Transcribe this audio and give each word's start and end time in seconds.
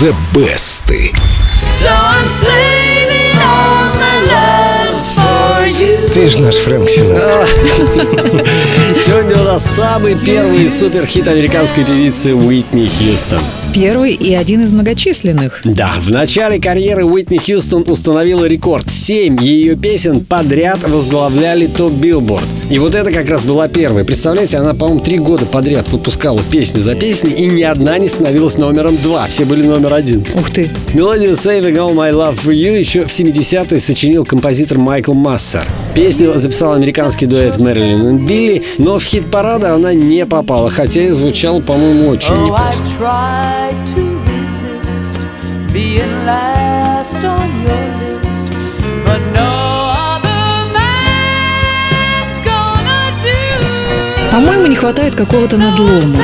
The 0.00 0.16
Best. 0.32 0.80
Ты 6.20 6.28
же 6.28 6.42
наш 6.42 6.56
Фрэнк 6.56 6.86
Синатра. 6.86 7.48
Сегодня 9.06 9.40
у 9.40 9.44
нас 9.44 9.64
самый 9.64 10.14
первый 10.14 10.68
суперхит 10.68 11.26
американской 11.26 11.82
певицы 11.82 12.34
Уитни 12.34 12.86
Хьюстон. 12.86 13.40
Первый 13.72 14.12
и 14.12 14.34
один 14.34 14.62
из 14.62 14.70
многочисленных. 14.70 15.62
Да, 15.64 15.94
в 15.98 16.10
начале 16.10 16.60
карьеры 16.60 17.06
Уитни 17.06 17.38
Хьюстон 17.38 17.84
установила 17.86 18.44
рекорд. 18.44 18.90
Семь 18.90 19.40
ее 19.40 19.76
песен 19.76 20.22
подряд 20.22 20.86
возглавляли 20.86 21.66
топ 21.66 21.94
Билборд. 21.94 22.44
И 22.68 22.78
вот 22.78 22.94
это 22.94 23.10
как 23.12 23.30
раз 23.30 23.44
была 23.44 23.68
первая. 23.68 24.04
Представляете, 24.04 24.58
она, 24.58 24.74
по-моему, 24.74 25.00
три 25.00 25.16
года 25.16 25.46
подряд 25.46 25.88
выпускала 25.88 26.42
песню 26.50 26.82
за 26.82 26.96
песней, 26.96 27.32
и 27.32 27.46
ни 27.46 27.62
одна 27.62 27.96
не 27.96 28.08
становилась 28.08 28.58
номером 28.58 28.98
два. 28.98 29.26
Все 29.26 29.46
были 29.46 29.66
номер 29.66 29.94
один. 29.94 30.22
Ух 30.34 30.50
ты. 30.50 30.68
Мелодию 30.92 31.32
Saving 31.32 31.76
All 31.76 31.94
My 31.94 32.12
Love 32.12 32.38
For 32.44 32.52
You 32.52 32.78
еще 32.78 33.06
в 33.06 33.08
70-е 33.08 33.80
сочинил 33.80 34.26
композитор 34.26 34.76
Майкл 34.76 35.14
Массер. 35.14 35.66
Песню 35.94 36.32
записал 36.34 36.74
американский 36.74 37.26
дуэт 37.26 37.58
Мэрилин 37.58 38.16
и 38.16 38.26
Билли, 38.26 38.62
но 38.78 38.98
в 38.98 39.04
хит-парада 39.04 39.74
она 39.74 39.92
не 39.92 40.24
попала, 40.24 40.70
хотя 40.70 41.02
и 41.02 41.08
звучала, 41.08 41.60
по-моему, 41.60 42.08
очень 42.08 42.32
Oh, 42.32 42.44
неплохо. 42.44 42.60
По-моему, 54.30 54.66
не 54.66 54.76
хватает 54.76 55.16
какого-то 55.16 55.56
надлома. 55.56 56.22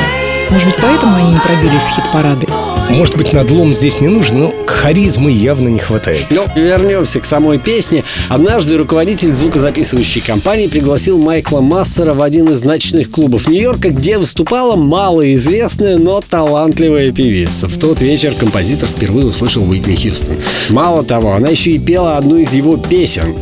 Может 0.51 0.69
быть, 0.69 0.77
поэтому 0.81 1.17
они 1.17 1.35
не 1.35 1.41
пробились 1.41 1.83
в 1.83 1.91
хит-парады? 1.91 2.47
Может 2.91 3.17
быть, 3.17 3.33
надлом 3.33 3.75
здесь 3.75 4.01
не 4.01 4.09
нужен, 4.09 4.41
но 4.41 4.55
харизмы 4.67 5.31
явно 5.31 5.69
не 5.69 5.79
хватает. 5.79 6.27
Ну, 6.31 6.45
вернемся 6.57 7.21
к 7.21 7.27
самой 7.27 7.59
песне. 7.59 8.05
Однажды 8.29 8.77
руководитель 8.77 9.33
звукозаписывающей 9.33 10.21
компании 10.21 10.69
пригласил 10.69 11.19
Майкла 11.19 11.61
Массера 11.61 12.15
в 12.15 12.23
один 12.23 12.49
из 12.49 12.63
ночных 12.63 13.11
клубов 13.11 13.49
Нью-Йорка, 13.49 13.91
где 13.91 14.19
выступала 14.19 14.77
малоизвестная, 14.77 15.99
но 15.99 16.21
талантливая 16.21 17.13
певица. 17.13 17.69
В 17.69 17.77
тот 17.79 18.01
вечер 18.01 18.35
композитор 18.39 18.89
впервые 18.89 19.27
услышал 19.27 19.69
Уитни 19.69 19.95
Хьюстон. 19.95 20.37
Мало 20.71 21.05
того, 21.05 21.33
она 21.33 21.49
еще 21.49 21.73
и 21.73 21.79
пела 21.79 22.17
одну 22.17 22.37
из 22.37 22.55
его 22.55 22.77
песен. 22.77 23.35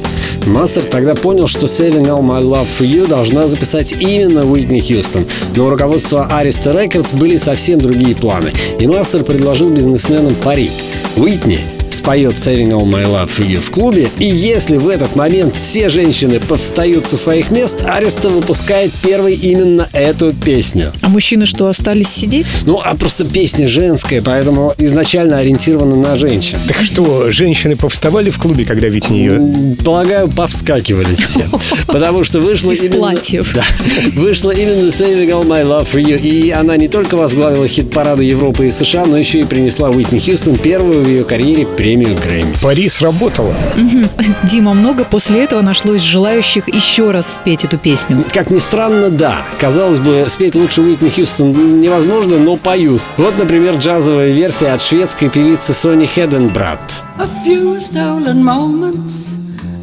Массер 0.47 0.85
тогда 0.85 1.15
понял, 1.15 1.47
что 1.47 1.67
Saving 1.67 2.07
All 2.07 2.21
My 2.21 2.43
Love 2.43 2.67
For 2.79 2.87
You 2.87 3.07
должна 3.07 3.47
записать 3.47 3.93
именно 3.93 4.45
Уитни 4.45 4.81
Хьюстон. 4.81 5.27
Но 5.57 5.67
у 5.67 5.71
руководства 5.71 6.29
Arista 6.31 6.75
Records 6.75 7.17
были 7.17 7.39
совсем 7.39 7.81
другие 7.81 8.15
планы. 8.15 8.51
И 8.79 8.87
Массер 8.87 9.25
предложил 9.35 9.69
бизнесменам 9.71 10.37
пари. 10.45 10.71
Уитни 11.17 11.74
споет 11.95 12.35
Saving 12.35 12.71
All 12.71 12.85
My 12.85 13.05
Love 13.05 13.31
For 13.39 13.47
You 13.47 13.61
в 13.61 13.71
клубе, 13.71 14.09
и 14.19 14.25
если 14.25 14.77
в 14.77 14.89
этот 14.89 15.17
момент 15.17 15.55
все 15.61 15.89
женщины 15.89 16.41
повстают 16.41 17.07
со 17.07 17.17
своих 17.17 17.51
мест, 17.51 17.83
Ареста 17.87 18.29
выпускает 18.29 18.93
первой 18.93 19.35
именно 19.35 19.89
эту 19.93 20.33
песню. 20.33 20.93
А 21.03 21.09
мужчины 21.09 21.47
что, 21.47 21.69
остались 21.69 22.09
сидеть? 22.09 22.47
Ну, 22.67 22.81
а 22.85 22.95
просто 22.97 23.25
песня 23.25 23.69
женская, 23.69 24.21
поэтому 24.21 24.75
изначально 24.79 25.39
ориентирована 25.39 25.97
на 25.97 26.17
женщин. 26.17 26.59
Так 26.67 26.79
что, 26.83 27.31
женщины 27.31 27.77
повставали 27.77 28.31
в 28.31 28.39
клубе, 28.39 28.65
когда 28.65 28.89
Витни 28.89 29.19
ее... 29.19 29.77
Полагаю, 29.85 30.29
повскакивали 30.29 31.15
все. 31.17 31.49
Потому 31.87 32.25
что 32.25 32.41
вышла 32.41 32.73
Из 32.73 32.85
именно... 32.85 32.99
платьев. 32.99 33.55
Да, 33.55 33.63
вышла 34.15 34.51
именно 34.51 34.89
Saving 34.89 35.29
All 35.29 35.47
My 35.47 35.63
Love 35.63 35.87
For 35.87 36.03
You. 36.03 36.19
И 36.19 36.51
она 36.51 36.77
не 36.77 36.89
только 36.89 37.15
возглавила 37.17 37.69
хит-парады 37.69 38.25
Европы 38.25 38.67
и 38.67 38.71
США, 38.71 39.07
но 39.07 39.17
еще 39.17 39.41
и 39.41 39.45
принесла 39.45 39.91
Уитни 39.91 40.19
Хьюстон 40.19 40.57
первую 40.57 41.05
в 41.05 41.09
ее 41.09 41.23
карьере 41.23 41.67
премию 41.85 42.17
Грэмми. 42.17 42.55
Пари 42.63 42.89
сработала. 42.89 43.55
Дима, 44.45 44.73
много 44.73 45.05
после 45.05 45.45
этого 45.45 45.61
нашлось 45.61 46.01
желающих 46.01 46.67
еще 46.67 47.11
раз 47.11 47.35
спеть 47.35 47.63
эту 47.63 47.77
песню. 47.77 48.25
Как 48.33 48.51
ни 48.51 48.59
странно, 48.59 49.11
да. 49.11 49.43
Казалось 49.61 49.99
бы, 49.99 50.25
спеть 50.29 50.55
лучше 50.55 50.81
Уитни 50.81 51.11
Хьюстон 51.11 51.83
невозможно, 51.83 52.39
но 52.39 52.57
поют. 52.57 53.03
Вот, 53.19 53.37
например, 53.37 53.75
джазовая 53.77 54.33
версия 54.33 54.69
от 54.69 54.81
шведской 54.81 55.29
певицы 55.29 55.75
Сони 55.75 56.07
Хеденбрат. 56.07 57.05
A 57.19 57.29
few 57.47 57.79
stolen 57.79 58.43
moments 58.43 59.35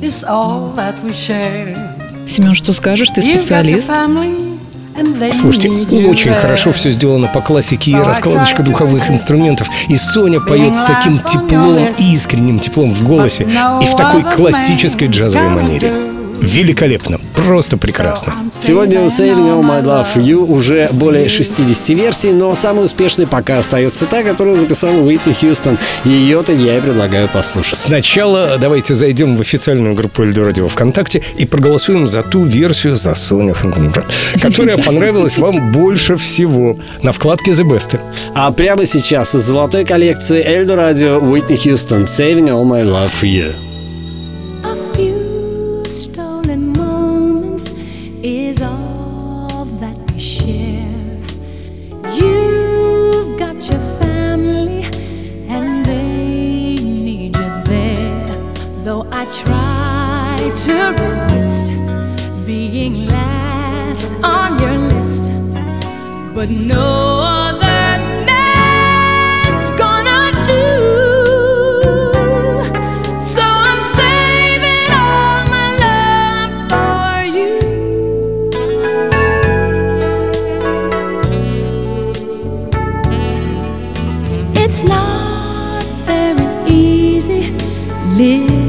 is 0.02 0.24
all 0.28 0.74
that 0.76 0.96
we 1.04 1.12
share. 1.12 1.78
Семен, 2.26 2.56
что 2.56 2.74
скажешь? 2.74 3.10
Ты 3.10 3.22
You've 3.22 3.26
got 3.26 3.30
your 3.30 3.80
специалист. 3.80 4.51
Слушайте, 5.34 5.70
очень 6.08 6.34
хорошо 6.34 6.72
все 6.74 6.92
сделано 6.92 7.28
по 7.28 7.42
классике 7.42 7.92
и 7.92 7.96
раскладочка 7.96 8.64
духовых 8.64 9.10
инструментов. 9.10 9.68
И 9.88 9.96
Соня 9.96 10.40
поет 10.40 10.76
с 10.76 10.84
таким 10.84 11.18
теплом, 11.18 11.88
искренним 11.98 12.60
теплом 12.60 12.92
в 12.92 13.08
голосе 13.08 13.44
и 13.82 13.86
в 13.86 13.96
такой 13.96 14.24
классической 14.24 15.08
джазовой 15.08 15.50
манере. 15.50 16.21
Великолепно, 16.42 17.20
просто 17.36 17.78
прекрасно. 17.78 18.34
Сегодня 18.52 19.02
у 19.02 19.08
Saving 19.08 19.48
All 19.48 19.62
My 19.62 19.84
Love 19.84 20.08
For 20.16 20.24
You 20.24 20.44
уже 20.44 20.90
более 20.92 21.30
60 21.30 21.90
версий, 21.90 22.34
но 22.34 22.56
самой 22.56 22.86
успешной 22.86 23.28
пока 23.28 23.60
остается 23.60 24.08
та, 24.08 24.24
которую 24.24 24.60
записал 24.60 25.06
Уитни 25.06 25.34
Хьюстон. 25.34 25.78
Ее-то 26.04 26.52
я 26.52 26.80
и 26.80 26.82
предлагаю 26.82 27.28
послушать. 27.28 27.78
Сначала 27.78 28.58
давайте 28.60 28.96
зайдем 28.96 29.38
в 29.38 29.42
официальную 29.42 29.94
группу 29.94 30.24
Эльдо 30.24 30.44
Радио 30.44 30.68
ВКонтакте 30.68 31.22
и 31.38 31.46
проголосуем 31.46 32.08
за 32.08 32.24
ту 32.24 32.44
версию 32.44 32.96
за 32.96 33.14
Соня 33.14 33.54
Фонтенбрат, 33.54 34.08
которая 34.42 34.78
понравилась 34.84 35.38
вам 35.38 35.72
больше 35.72 36.18
всего 36.18 36.76
на 37.04 37.12
вкладке 37.12 37.52
The 37.52 37.64
Best. 37.64 38.00
А 38.34 38.52
прямо 38.52 38.88
сейчас 38.88 39.36
из 39.36 39.44
золотой 39.44 39.86
коллекции 39.86 40.44
Эльдо 40.44 40.76
Радио 40.76 41.20
Уитни 41.20 41.56
Хьюстон 41.56 42.06
Saving 42.06 42.50
All 42.50 42.66
My 42.66 42.84
Love 42.84 43.12
For 43.22 43.28
You. 43.28 43.71
To 60.82 60.88
resist 61.04 61.68
being 62.46 63.06
last 63.08 64.14
on 64.24 64.58
your 64.60 64.78
list, 64.90 65.24
but 66.34 66.50
no 66.50 66.88
other 67.44 68.00
man's 68.30 69.70
gonna 69.82 70.32
do. 70.54 70.66
So 73.34 73.44
I'm 73.70 73.82
saving 73.98 74.88
all 75.02 75.42
my 75.56 75.68
love 75.86 76.54
for 76.72 77.14
you. 77.38 77.54
It's 84.64 84.82
not 84.84 85.84
very 86.08 86.48
easy 86.68 87.42
living 88.18 88.61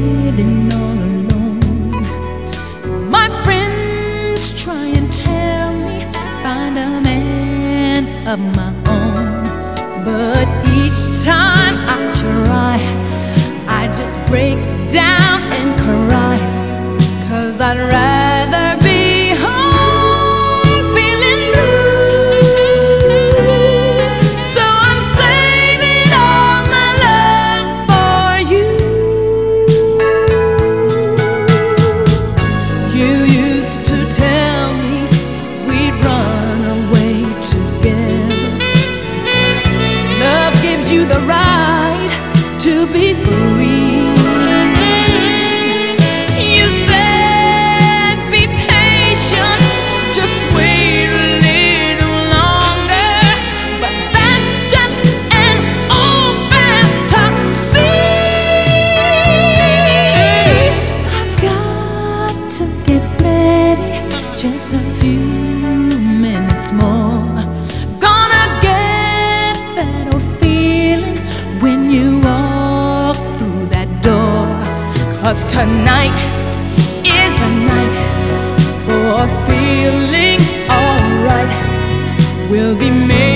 of 8.33 8.39
my 8.39 8.73
own, 8.87 9.43
but 10.03 10.47
each 10.73 11.23
time 11.23 11.62
just 64.43 64.73
a 64.73 64.79
few 64.99 65.21
minutes 66.27 66.69
more. 66.73 67.33
Gonna 67.97 68.45
get 68.61 69.55
that 69.77 70.13
old 70.13 70.21
feeling 70.37 71.17
when 71.61 71.89
you 71.89 72.19
walk 72.19 73.15
through 73.37 73.67
that 73.67 73.87
door. 74.01 74.51
Cause 75.23 75.45
tonight 75.45 76.17
is 77.05 77.31
the 77.41 77.51
night 77.71 77.95
for 78.83 79.15
feeling 79.47 80.41
alright. 80.69 81.51
We'll 82.51 82.77
be 82.77 82.89
made. 82.89 83.32